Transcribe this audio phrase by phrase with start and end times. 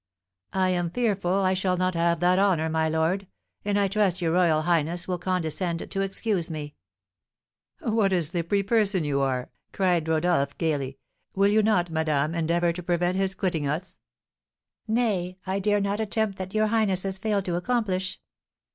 [0.55, 3.27] "I am fearful I shall not have that honour, my lord;
[3.63, 6.73] and I trust your royal highness will condescend to excuse me."
[7.81, 10.97] "What a slippery person you are!" cried Rodolph, gaily.
[11.35, 13.99] "Will you not, madame, endeavour to prevent his quitting us?"
[14.87, 18.19] "Nay, I dare not attempt that your highness has failed to accomplish."